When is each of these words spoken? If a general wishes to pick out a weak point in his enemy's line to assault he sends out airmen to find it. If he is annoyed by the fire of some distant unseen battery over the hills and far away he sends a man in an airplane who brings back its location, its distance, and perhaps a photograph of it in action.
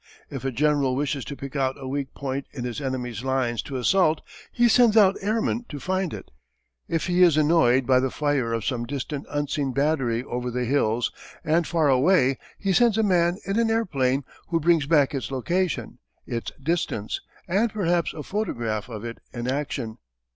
If 0.31 0.43
a 0.43 0.49
general 0.51 0.95
wishes 0.95 1.23
to 1.25 1.35
pick 1.35 1.55
out 1.55 1.75
a 1.77 1.87
weak 1.87 2.15
point 2.15 2.47
in 2.51 2.63
his 2.63 2.81
enemy's 2.81 3.23
line 3.23 3.57
to 3.57 3.75
assault 3.75 4.21
he 4.51 4.67
sends 4.67 4.97
out 4.97 5.15
airmen 5.21 5.65
to 5.69 5.79
find 5.79 6.11
it. 6.11 6.31
If 6.87 7.05
he 7.05 7.21
is 7.21 7.37
annoyed 7.37 7.85
by 7.85 7.99
the 7.99 8.09
fire 8.09 8.51
of 8.51 8.65
some 8.65 8.87
distant 8.87 9.27
unseen 9.29 9.73
battery 9.73 10.23
over 10.23 10.49
the 10.49 10.65
hills 10.65 11.11
and 11.43 11.67
far 11.67 11.87
away 11.87 12.39
he 12.57 12.73
sends 12.73 12.97
a 12.97 13.03
man 13.03 13.37
in 13.45 13.59
an 13.59 13.69
airplane 13.69 14.23
who 14.47 14.59
brings 14.59 14.87
back 14.87 15.13
its 15.13 15.29
location, 15.29 15.99
its 16.25 16.51
distance, 16.59 17.21
and 17.47 17.71
perhaps 17.71 18.11
a 18.11 18.23
photograph 18.23 18.89
of 18.89 19.05
it 19.05 19.19
in 19.31 19.47
action. 19.47 19.99